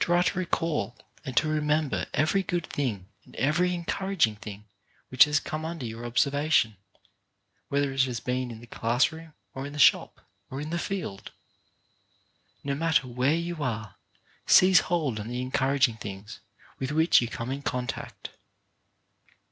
[0.00, 4.64] Try to recall and to remember every good thing and every encourag ing thing
[5.08, 6.76] which has come under your observation,
[7.68, 10.20] whether it has been in the class room, or in the shop,
[10.50, 11.30] or in the field.
[12.64, 13.94] No matter where you are,
[14.46, 16.40] seize hold on the encouraging things
[16.80, 18.30] with which you come in contact.